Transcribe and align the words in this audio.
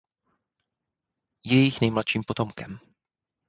Je 1.45 1.53
jejich 1.57 1.81
nejmladším 1.81 2.23
potomkem. 2.23 2.79